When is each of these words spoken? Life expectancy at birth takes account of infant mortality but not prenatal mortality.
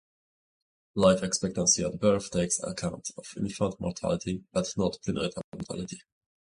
Life 0.95 1.21
expectancy 1.21 1.83
at 1.83 1.99
birth 1.99 2.31
takes 2.31 2.57
account 2.63 3.11
of 3.19 3.33
infant 3.37 3.79
mortality 3.79 4.43
but 4.51 4.67
not 4.75 4.97
prenatal 5.03 5.43
mortality. 5.53 6.01